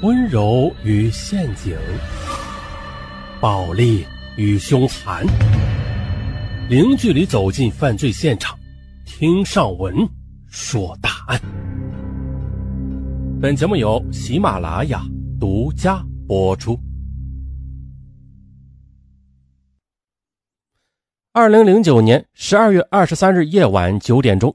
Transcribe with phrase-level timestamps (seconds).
[0.00, 1.76] 温柔与陷阱，
[3.40, 4.06] 暴力
[4.36, 5.26] 与凶残，
[6.68, 8.56] 零距离走进犯罪现场，
[9.04, 9.92] 听上文
[10.46, 11.40] 说大案。
[13.42, 15.02] 本节目由喜马拉雅
[15.40, 16.78] 独家播出。
[21.32, 24.54] 二零零九年十二月二十三日夜晚九点钟，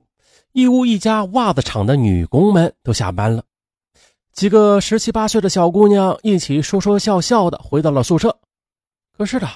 [0.53, 3.43] 义乌一家袜子厂的女工们都下班了，
[4.33, 8.35] 几个十七八岁的小姑娘一起说说笑笑的回到了宿舍。
[9.15, 9.47] 可是呢，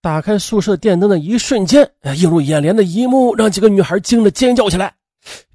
[0.00, 4.94] 打开宿舍电灯的一瞬间，映入眼帘的一幕让几个女孩惊得尖叫起来。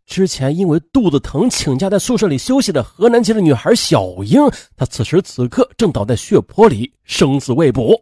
[0.06, 4.42] 之前因为肚子疼请假在宿舍里休息的河南籍的女孩小英，
[4.76, 8.00] 她此时此刻正倒在血泊里，生死未卜。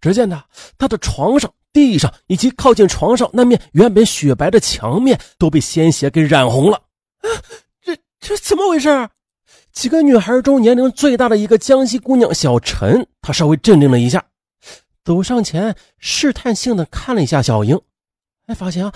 [0.00, 0.42] 只见呢，
[0.76, 1.50] 她的床上。
[1.72, 6.76] 地上以及靠近床上那面原本雪白的墙面都被鲜血给染红了，
[7.20, 7.30] 啊，
[7.80, 8.88] 这这怎么回事？
[9.72, 14.24] 几个女孩中年龄最大的一个江西姑娘小陈，她稍微镇定了一下，
[15.04, 17.80] 走上前试探性的看了一下小英，
[18.46, 18.92] 哎，发现啊，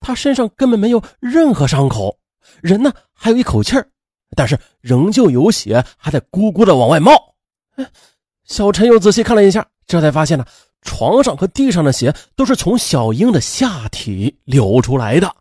[0.00, 2.18] 她身上根本没有任何伤口，
[2.60, 3.88] 人呢还有一口气儿，
[4.36, 7.12] 但是仍旧有血还在咕咕的往外冒。
[7.76, 7.86] 哎
[8.44, 10.44] 小陈又仔细看了一下，这才发现呢。
[10.82, 15.34] 床上和地上的血都是从小英的下体流出来的。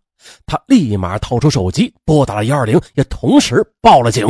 [0.47, 4.27] 他立马掏出手机拨打了幺二零，也同时报了警。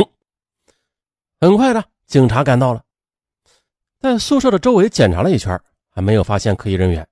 [1.40, 2.82] 很快的，警察赶到了，
[4.00, 5.58] 在宿舍的周围检查了一圈，
[5.88, 7.06] 还没有发现可疑人员，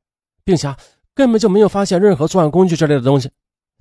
[0.45, 0.75] 并且
[1.15, 3.31] 根本就没有发现任何作案工具之类的东西。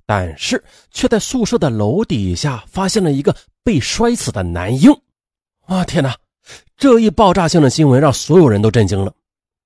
[0.06, 4.88] 但是，却在宿舍的楼底下发现了一个被摔死的男婴。
[5.66, 6.14] 哇，天哪！
[6.76, 9.12] 这一爆炸性的新闻让所有人都震惊了。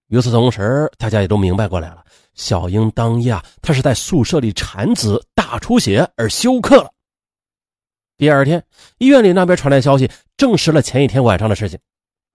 [0.06, 2.02] 与此同时，大家也都明白过来了。
[2.32, 6.90] 小英当夜啊，她是在宿舍里产子大出血而休克了。
[8.20, 8.62] 第二天，
[8.98, 11.78] 医院里那边传来消息，证实了前一天晚上的事情。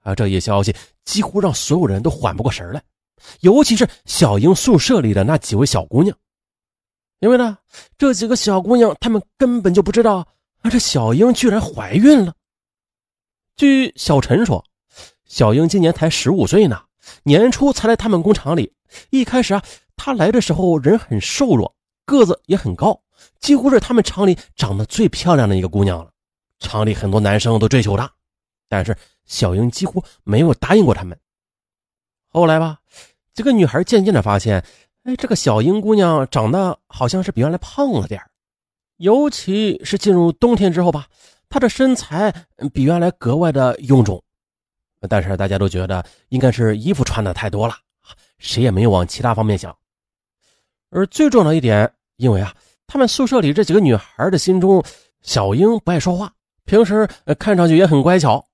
[0.01, 2.81] 而这一消息几乎让所有人都缓不过神来，
[3.41, 6.17] 尤其是小英宿舍里的那几位小姑娘，
[7.19, 7.59] 因为呢，
[7.99, 10.27] 这几个小姑娘她们根本就不知道，
[10.63, 12.33] 啊，这小英居然怀孕了。
[13.55, 14.65] 据小陈说，
[15.27, 16.81] 小英今年才十五岁呢。
[17.21, 18.73] 年初才来他们工厂里，
[19.11, 19.63] 一开始啊，
[19.95, 21.75] 她来的时候人很瘦弱，
[22.07, 22.99] 个子也很高，
[23.45, 26.09] 几乎是他们厂里长得最漂亮的一个姑娘了。
[26.57, 28.11] 厂里很多男生都追求她，
[28.67, 31.15] 但是小英几乎没有答应过他们。
[32.27, 32.79] 后来吧，
[33.35, 34.65] 这个女孩渐渐的发现，
[35.03, 38.19] 哎，这个小英姑娘长得好像是比原来胖了点
[38.97, 41.05] 尤其是进入冬天之后吧，
[41.47, 42.33] 她的身材
[42.73, 44.23] 比原来格外的臃肿。
[45.07, 47.75] 但是大家都觉得应该是衣服穿的太多了，
[48.39, 49.77] 谁也没有往其他方面想。
[50.89, 52.55] 而最重要的一点，因为啊，
[52.87, 54.83] 他们宿舍里这几个女孩的心中，
[55.21, 56.31] 小英不爱说话，
[56.65, 57.07] 平时
[57.39, 58.45] 看上去也很乖巧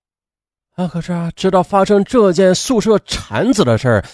[0.76, 0.88] 啊。
[0.88, 4.06] 可是啊，直到发生这件宿舍产子的事儿，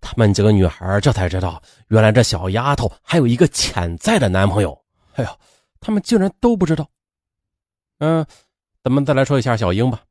[0.00, 4.78] 他们几个女孩这才知道，原来这小丫头还有一个潜在的男朋友。
[5.14, 5.30] 哎呦，
[5.80, 6.88] 他们竟然都不知道。
[7.98, 8.24] 嗯，
[8.82, 10.02] 咱们再来说一下小英吧。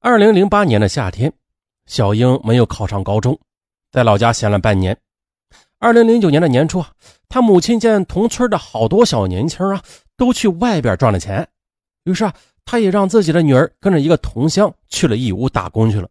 [0.00, 1.32] 二零零八年的夏天，
[1.86, 3.38] 小英没有考上高中，
[3.90, 4.94] 在老家闲了半年。
[5.84, 6.90] 二零零九年的年初啊，
[7.28, 9.82] 他母亲见同村的好多小年轻啊
[10.16, 11.46] 都去外边赚了钱，
[12.04, 12.32] 于是啊，
[12.64, 16.08] 他也让自己的女儿跟着一个同乡去了义乌打工去了。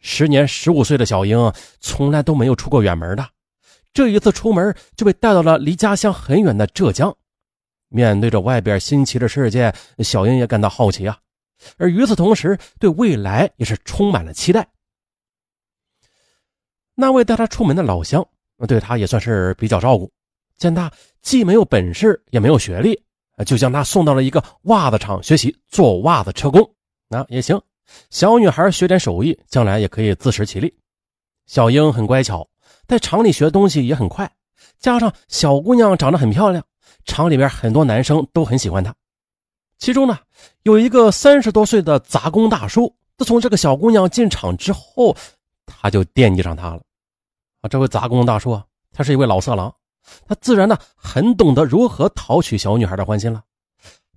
[0.00, 3.28] 时年十五岁的小英从来都没有出过远门的，
[3.92, 7.14] 这一次出门就被带到了离家乡很远的浙江。
[7.88, 11.18] 面对着外边新奇的世界，小英也感到好奇啊。
[11.76, 14.66] 而与此同时，对未来也是充满了期待。
[16.94, 18.26] 那位带他出门的老乡，
[18.66, 20.10] 对他也算是比较照顾。
[20.58, 20.90] 见他
[21.22, 23.00] 既没有本事，也没有学历，
[23.44, 26.68] 就将他送到了一个袜子厂学习做袜子车工。
[27.08, 27.60] 那也行，
[28.10, 30.72] 小女孩学点手艺，将来也可以自食其力。
[31.46, 32.48] 小英很乖巧，
[32.86, 34.30] 在厂里学东西也很快，
[34.78, 36.64] 加上小姑娘长得很漂亮，
[37.04, 38.94] 厂里边很多男生都很喜欢她。
[39.78, 40.18] 其中呢，
[40.62, 42.94] 有一个三十多岁的杂工大叔。
[43.18, 45.16] 自从这个小姑娘进厂之后，
[45.66, 46.82] 他就惦记上她了。
[47.62, 49.74] 啊，这位杂工大叔啊，他是一位老色狼，
[50.26, 53.42] 他自然呢很懂得如何讨取小女孩的欢心了。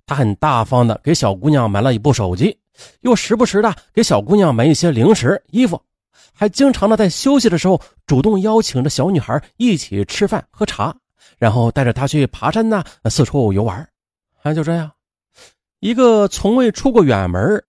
[0.04, 2.56] 他很大方的给小姑娘买了一部手机，
[3.00, 5.80] 又时不时的给小姑娘买一些零食、衣服，
[6.32, 10.94] 还经常的在休息的时候主动邀请着小女孩一起吃饭喝茶，
[11.38, 13.88] 然后带着她去爬山呐，四处游玩。
[14.42, 14.90] 啊，就这样。
[15.80, 17.64] 一个从未出过远门，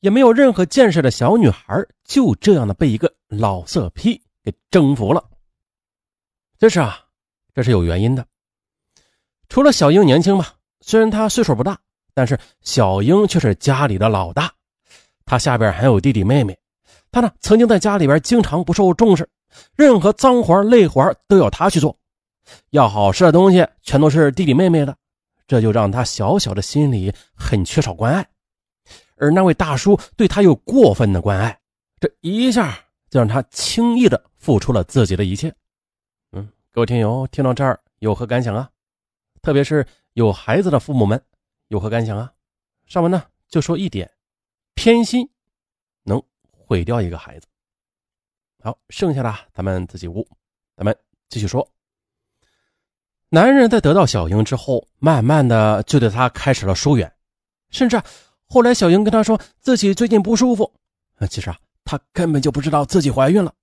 [0.00, 5.24] 也没有任何见识的小女孩，就这样的被一个老色批给征服了。
[6.58, 7.04] 这是啊，
[7.54, 8.26] 这是有原因的。
[9.48, 10.46] 除了小英年轻嘛，
[10.80, 11.78] 虽然她岁数不大，
[12.14, 14.52] 但是小英却是家里的老大，
[15.24, 16.58] 他下边还有弟弟妹妹，
[17.10, 19.28] 他呢曾经在家里边经常不受重视，
[19.76, 21.96] 任何脏活累活都要他去做，
[22.70, 24.96] 要好吃的东西全都是弟弟妹妹的，
[25.46, 28.28] 这就让他小小的心里很缺少关爱。
[29.16, 31.58] 而那位大叔对他又过分的关爱，
[31.98, 32.78] 这一下
[33.08, 35.54] 就让他轻易的付出了自己的一切。
[36.32, 38.68] 嗯，各位听友听到这儿有何感想啊？
[39.42, 41.22] 特别是有孩子的父母们
[41.68, 42.32] 有何感想啊？
[42.86, 44.10] 上文呢就说一点。
[44.74, 45.28] 偏心
[46.04, 47.46] 能毁掉一个孩子。
[48.62, 50.26] 好，剩下的咱们自己悟。
[50.74, 50.96] 咱们
[51.28, 51.70] 继续说。
[53.28, 57.12] 男人在得到小英之后，慢慢的就对她开始了疏远，
[57.68, 58.00] 甚至
[58.46, 60.72] 后来小英跟他说自己最近不舒服，
[61.28, 63.54] 其实啊，他根本就不知道自己怀孕了。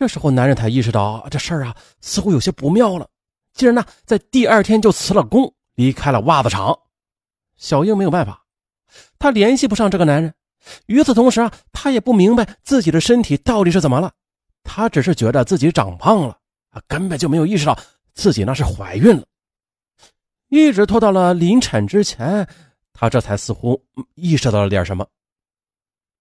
[0.00, 3.06] 这时候，男人才意识到这事儿啊，似乎有些不妙了，
[3.52, 6.74] 竟然呢，在第二天就辞了工，离开了袜子厂。
[7.58, 8.46] 小英没有办法。
[9.18, 10.32] 她联系不上这个男人，
[10.86, 14.10] 与此同时啊，她也不明白自己的身体到底是怎么了。
[14.64, 16.38] 她只是觉得自己长胖了
[16.70, 17.78] 啊，根本就没有意识到
[18.14, 19.26] 自己那是怀孕了。
[20.48, 22.48] 一直拖到了临产之前，
[22.94, 25.06] 他这才似乎意识到了点什么。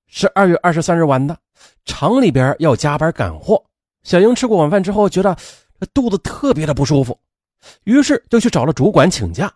[0.07, 1.39] 十二月二十三日晚的，
[1.85, 3.63] 厂里边要加班赶货。
[4.09, 5.37] 小英吃过晚饭之后，觉得
[5.93, 7.15] 肚子特别的不舒服，
[7.83, 9.53] 于是就去找了主管请假，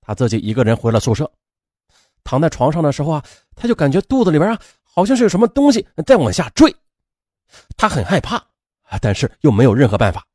[0.00, 1.30] 他自己一个人回了宿舍。
[2.24, 6.74] 躺在床上的时候啊，他就感觉肚子里边啊，好像是有什么东西在往下坠，
[7.76, 8.44] 他很害怕，
[9.00, 10.26] 但是又没有任何办法，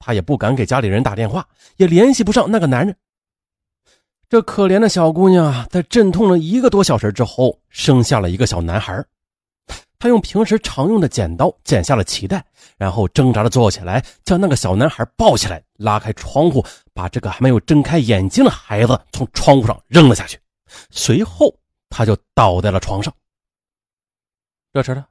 [0.00, 1.46] 他也不敢给家里人打电话，
[1.76, 2.96] 也联系不上那个男人。
[4.28, 9.06] 这可怜的小姑娘啊，在阵痛了一个多小时之后，生下了一个小男孩。
[9.98, 12.44] 他用平时常用的剪刀剪下了脐带，
[12.76, 16.64] 然后挣扎着坐起来，将那个小男孩抱起来，拉开窗户，
[16.94, 20.38] 把这个还没有睁开眼睛的孩子从窗户上扔了下去。
[20.90, 21.52] 随后，
[21.90, 23.12] 他就倒在了床上。
[24.72, 25.04] 这时呢，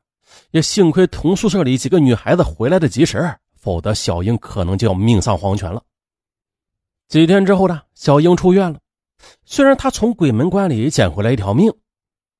[0.51, 5.83] 也幸亏同宿舍里几个女孩子回来的及时，否则小英可能就要命丧黄泉了。
[7.09, 8.79] 几天之后呢，小英出院了。
[9.43, 11.73] 虽然她从鬼门关里捡回来一条命，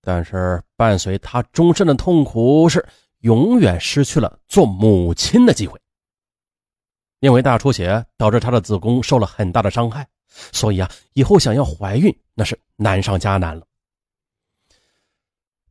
[0.01, 2.88] 但是伴随她终身的痛苦是
[3.19, 5.77] 永远失去了做母亲的机会。
[7.19, 10.07] 因为大出血导致她的子宫受了很大的伤害。
[10.51, 13.65] 所以啊，以后想要怀孕那是难上加难了。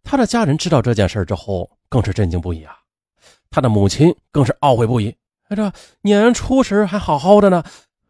[0.03, 2.77] 他的家人知道这件事之后，更是震惊不已啊。
[3.49, 5.15] 他的母亲更是懊悔不已。
[5.51, 7.63] 这年初时还好好的呢，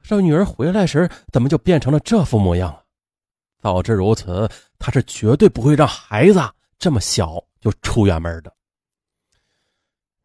[0.03, 2.83] 这女儿回来时怎么就变成了这副模样了？
[3.61, 6.39] 早知如此，他是绝对不会让孩子
[6.79, 8.53] 这么小就出远门的。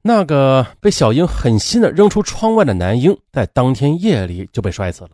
[0.03, 5.11] 那个被小英狠心的扔出窗外的男婴，在当天夜里就被摔死了。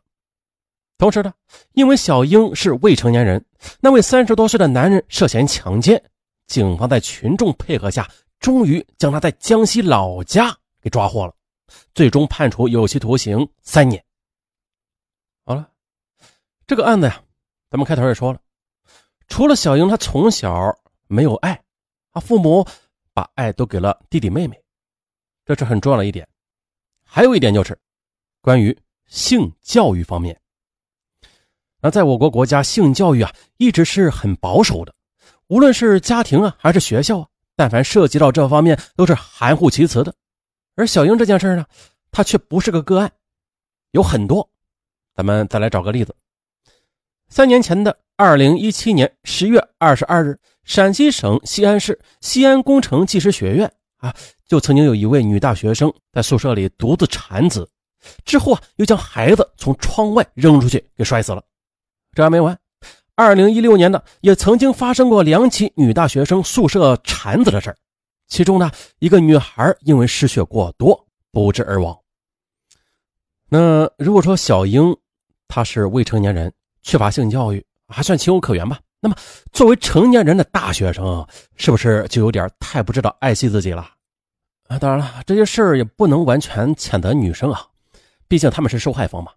[0.97, 1.33] 同时呢，
[1.73, 3.43] 因为小英是未成年人，
[3.81, 6.01] 那位三十多岁的男人涉嫌强奸，
[6.47, 11.35] 警方在群众配合下，终于将他在江西老家给抓获了，
[11.93, 14.03] 最终判处有期徒刑三年。
[15.45, 15.69] 好了，
[16.65, 17.21] 这个案子呀，
[17.69, 18.39] 咱们开头也说了，
[19.27, 20.75] 除了小英，她从小
[21.07, 21.61] 没有爱，
[22.11, 22.65] 啊，父母
[23.13, 24.61] 把爱都给了弟弟妹妹，
[25.45, 26.27] 这是很重要的一点。
[27.03, 27.77] 还有一点就是，
[28.41, 30.39] 关于性教育方面。
[31.79, 34.93] 那在我国国家性教育啊，一直是很保守的，
[35.47, 40.13] 无论是家庭啊，还是学校啊，但凡涉及到这方面，都是含糊其辞的。
[40.75, 41.65] 而小英这件事呢，
[42.11, 43.11] 它却不是个个案，
[43.91, 44.49] 有很多。
[45.13, 46.15] 咱们再来找个例子。
[47.29, 54.13] 三年前的二零一七年十月二十二日，陕西省西安市西安工程技师学院啊，
[54.45, 57.67] 就曾经有一位女大学生在宿舍里独自产子，
[58.25, 61.41] 之后啊，又将孩子从窗外扔出去，给摔死了。
[62.11, 62.55] 这还没完，
[63.15, 67.73] 二零一六年呢，也曾经发生过两起女大学生宿舍产子的事
[68.27, 68.69] 其中呢，
[68.99, 71.97] 一个女孩因为失血过多不治而亡。
[73.47, 74.93] 那如果说小英
[75.47, 78.77] 她是未成年人，缺乏性教育，还算情有可原吧？
[79.07, 79.15] 那么
[79.53, 83.87] 作为成年人的大学生，是不是就有点太不知道爱惜自己了？
[84.67, 87.65] 啊，当然了，这些事儿也不能完全谴责女生啊，
[88.27, 89.31] 毕竟他们是受害方嘛。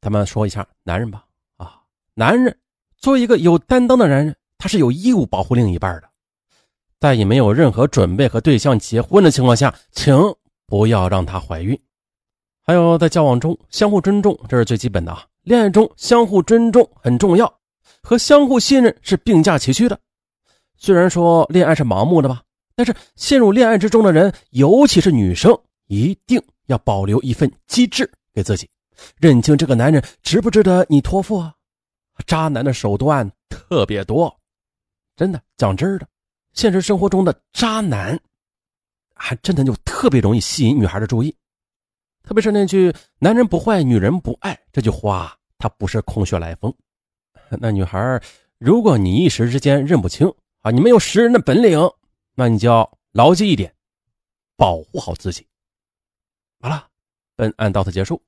[0.00, 1.26] 咱们说一下男人吧。
[1.58, 1.78] 啊
[2.14, 2.56] 男人
[2.96, 6.08] 作为一个有担当的男人，他是有义务保护另一半的。
[6.98, 10.18] 在你没有任何准备和对象结婚的情况下，请
[10.66, 11.78] 不要让她怀孕。
[12.62, 15.26] 还有，在交往中相互尊重，这是最基本的啊。
[15.42, 17.60] 恋爱中相互尊重很重要，
[18.06, 19.98] 和相互信任是并驾齐驱的。
[20.76, 22.40] 虽然说恋爱是盲目的吧，
[22.76, 25.52] 但是陷入恋爱之中的人，尤其是女生，
[25.88, 28.70] 一定要保留一份机智给自己，
[29.16, 31.52] 认清这个男人值不值得你托付啊。
[32.24, 34.32] 渣男的手段特别多，
[35.16, 36.06] 真的讲真的，
[36.52, 38.16] 现实生活中的渣男，
[39.16, 41.34] 还真的就特别容易吸引女孩的注意。
[42.22, 46.72] 特别是那句“男人不坏，女人不爱”这句话，它不是空穴来风。
[47.60, 48.20] 那女孩，
[48.58, 51.78] 如果你一时之间认不清啊，你没有识人的本领，
[52.34, 53.72] 那你就要牢记一点，
[54.56, 55.46] 保护好自己。
[56.60, 56.88] 好了，
[57.36, 58.20] 本案到此结束。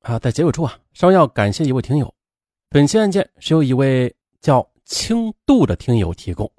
[0.00, 2.12] 啊，在结尾处啊，稍要感谢一位听友。
[2.68, 6.50] 本期案件是由一位叫轻度的听友提供。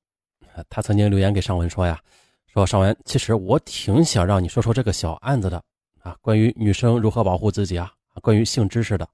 [0.70, 2.02] 他曾经留言给尚文说呀
[2.52, 5.64] ：“说尚文，其实我挺想让你说说这个小案子的
[6.02, 7.90] 啊，关于女生如何保护自己啊，
[8.22, 9.08] 关于性知识的。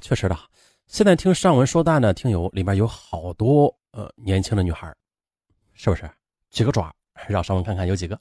[0.00, 0.38] 确实的，
[0.86, 4.94] 现在听尚文说案的听友里面有好多呃年轻的女孩，
[5.72, 6.08] 是不是？
[6.50, 6.94] 举个爪，
[7.28, 8.20] 让尚文看看有几个。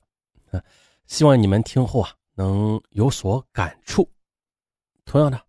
[1.05, 4.09] 希望你们听后啊能有所感触。
[5.05, 5.39] 同样的，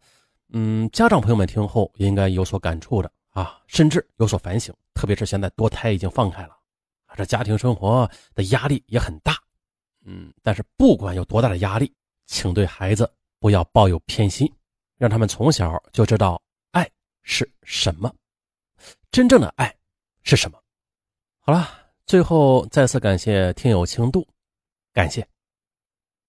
[0.52, 4.74] 嗯，家长朋友们听后应该有所感触的啊，甚至有所反省。
[4.92, 6.56] 特别是现在多胎已经放开了。”
[7.16, 9.36] 这家庭生活的压力也很大，
[10.04, 11.94] 嗯，但是不管有多大的压力，
[12.26, 14.52] 请对孩子不要抱有偏心，
[14.98, 16.42] 让他们从小就知道
[17.24, 18.14] 是什么，
[19.10, 19.74] 真正的爱
[20.22, 20.62] 是什么。
[21.40, 21.68] 好了，
[22.06, 24.26] 最后再次感谢听友轻度，
[24.92, 25.26] 感谢。